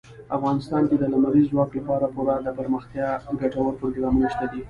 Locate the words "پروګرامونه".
3.79-4.27